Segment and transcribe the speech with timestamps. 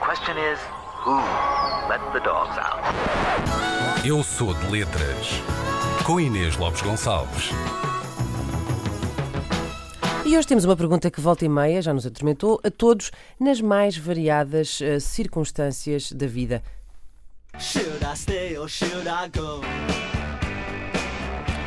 [0.00, 0.58] question is,
[1.04, 1.16] who
[1.88, 2.82] let the dogs out?
[4.06, 5.42] Eu sou de letras.
[6.04, 7.50] Com Inês Lopes Gonçalves.
[10.26, 13.60] E hoje temos uma pergunta que volta e meia, já nos atormentou, a todos nas
[13.60, 16.62] mais variadas eh, circunstâncias da vida.
[17.58, 19.60] Should I stay or should I go?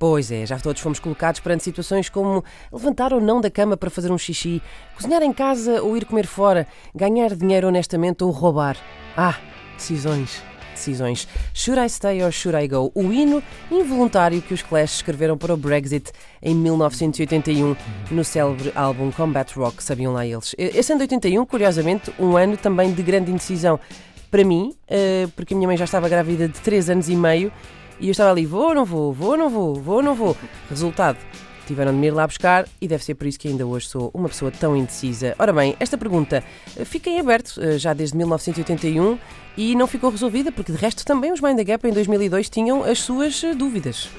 [0.00, 3.90] Pois é, já todos fomos colocados perante situações como levantar ou não da cama para
[3.90, 4.62] fazer um xixi,
[4.96, 8.78] cozinhar em casa ou ir comer fora, ganhar dinheiro honestamente ou roubar.
[9.14, 9.38] Ah,
[9.76, 10.42] decisões.
[10.72, 11.28] Decisões.
[11.52, 12.90] Should I stay or should I go?
[12.94, 17.76] O hino involuntário que os Clash escreveram para o Brexit em 1981
[18.10, 20.54] no célebre álbum Combat Rock, sabiam lá eles.
[20.56, 23.78] Esse ano de 81, curiosamente, um ano também de grande indecisão
[24.30, 27.52] para mim, eh, porque a minha mãe já estava grávida de 3 anos e meio
[28.00, 30.14] e eu estava ali, vou ou não vou, vou ou não vou, vou ou não
[30.14, 30.36] vou.
[30.68, 31.18] Resultado,
[31.70, 34.10] tiveram de me ir lá buscar e deve ser por isso que ainda hoje sou
[34.12, 35.36] uma pessoa tão indecisa.
[35.38, 36.42] Ora bem, esta pergunta
[36.76, 39.16] eh, fica em aberto eh, já desde 1981
[39.56, 42.82] e não ficou resolvida porque de resto também os Mind the Gap em 2002 tinham
[42.82, 44.10] as suas eh, dúvidas.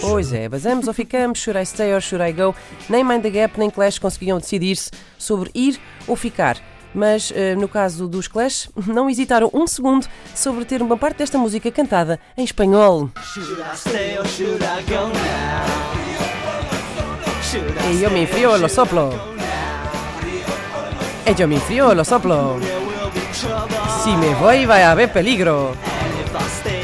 [0.00, 2.54] Pois é, basamos ou ficamos, should I stay or should I go?
[2.88, 6.56] Nem Mind the Gap nem Clash conseguiam decidir-se sobre ir ou ficar
[6.94, 11.38] mas eh, no caso dos Clash, não hesitaram um segundo sobre ter uma parte desta
[11.38, 13.10] música cantada em espanhol.
[17.90, 19.10] E yo me frío lo soplo.
[21.26, 22.58] E yo me frío lo soplo.
[24.02, 25.76] Si me voy va a haber peligro.
[26.64, 26.82] Be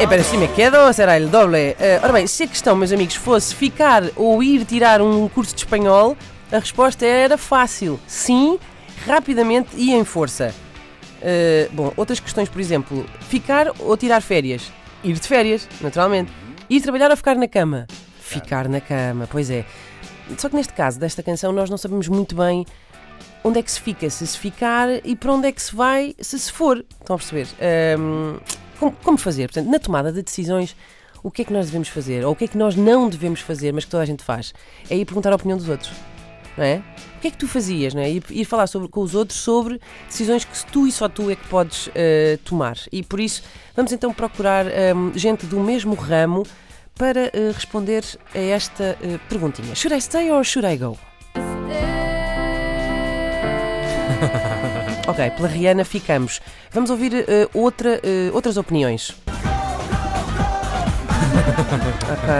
[0.00, 1.76] Eh, pero si me quedo será el doble.
[1.78, 5.54] Eh, ora bem, se a questão, meus amigos, fosse ficar ou ir tirar um curso
[5.54, 6.16] de espanhol,
[6.50, 8.00] a resposta era fácil.
[8.06, 8.58] Sim,
[9.06, 10.54] rapidamente e em força.
[11.22, 14.72] Eh, bom, outras questões, por exemplo, ficar ou tirar férias?
[15.04, 16.32] Ir de férias, naturalmente.
[16.68, 17.86] Ir trabalhar ou ficar na cama?
[18.20, 19.64] Ficar na cama, pois é.
[20.38, 22.64] Só que neste caso desta canção nós não sabemos muito bem
[23.42, 26.14] onde é que se fica, se se ficar e para onde é que se vai,
[26.20, 26.84] se se for.
[27.00, 27.48] Estão a perceber?
[27.60, 28.38] Ahm,
[28.78, 29.48] como, como fazer?
[29.48, 30.76] Portanto, na tomada de decisões,
[31.22, 32.24] o que é que nós devemos fazer?
[32.24, 34.54] Ou o que é que nós não devemos fazer, mas que toda a gente faz?
[34.88, 35.90] É ir perguntar a opinião dos outros.
[36.56, 36.82] Não é?
[37.16, 37.94] O que é que tu fazias?
[37.94, 38.10] Não é?
[38.10, 41.36] Ir, ir falar sobre, com os outros sobre decisões que tu e só tu é
[41.36, 42.76] que podes eh, tomar.
[42.90, 43.42] E por isso,
[43.76, 46.44] vamos então procurar ahm, gente do mesmo ramo
[47.00, 49.74] para eh, responder a esta eh, perguntinha.
[49.74, 50.98] Should I stay or should I go?
[55.08, 56.40] Ok, pela Rihanna ficamos.
[56.70, 58.00] Vamos ouvir eh, outra,
[58.32, 59.10] outras opiniões.
[62.12, 62.30] ok,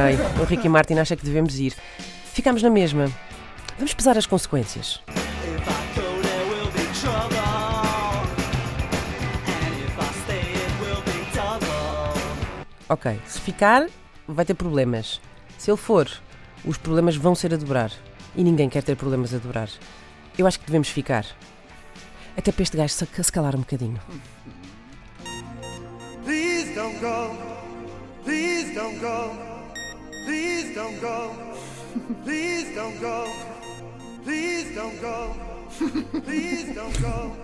[0.41, 1.75] o Ricky Martin acha que devemos ir.
[2.33, 3.11] Ficamos na mesma.
[3.81, 5.01] Vamos pesar as consequências.
[12.91, 13.87] Ok, se ficar,
[14.29, 15.19] vai ter problemas.
[15.57, 16.07] Se ele for,
[16.63, 17.91] os problemas vão ser a dobrar.
[18.37, 19.71] E ninguém quer ter problemas a dobrar.
[20.37, 21.25] Eu acho que devemos ficar.
[22.37, 23.99] Até para este gajo se calar um bocadinho.
[26.27, 27.35] Please don't go.
[28.25, 29.35] Please don't go.
[30.27, 31.35] Please don't go.
[32.25, 33.60] Please don't go.
[34.25, 35.35] Please don't go.
[36.25, 37.37] Please don't go.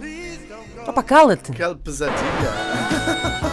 [0.00, 0.90] Please don't go.
[0.90, 1.52] Opa, cala-te!
[1.52, 3.40] Aquela pesadilha.